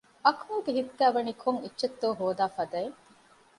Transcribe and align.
އަކުމަލްގެ 0.71 0.71
ހިތުގައިވަނީ 0.77 1.31
ކޮންއެއްޗެއްތޯ 1.41 2.07
ހޯދާ 2.19 2.45
ފަދައިން 2.55 2.97